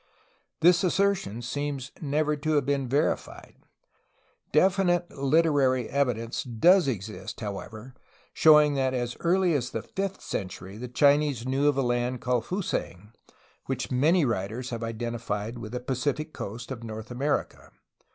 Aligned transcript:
This 0.61 0.83
assertion 0.83 1.43
seems 1.43 1.91
never 2.01 2.35
to 2.35 2.53
have 2.53 2.65
been 2.65 2.89
verified. 2.89 3.53
Definite 4.51 5.11
literary 5.15 5.87
evidence 5.91 6.41
does 6.41 6.87
exist, 6.87 7.39
however, 7.39 7.93
showing 8.33 8.73
that 8.73 8.95
as 8.95 9.15
early 9.19 9.53
as 9.53 9.69
the 9.69 9.83
fifth 9.83 10.19
cen 10.19 10.47
tury 10.47 10.79
the 10.79 10.87
Chinese 10.87 11.45
knew 11.45 11.67
of 11.67 11.77
a 11.77 11.83
land 11.83 12.19
called 12.19 12.45
Fusang, 12.47 13.11
which 13.67 13.91
many 13.91 14.25
writers 14.25 14.71
have 14.71 14.81
identified 14.83 15.59
with 15.59 15.71
the 15.73 15.79
Pacific 15.79 16.33
coast 16.33 16.71
of 16.71 16.83
North 16.83 17.11
America. 17.11 17.71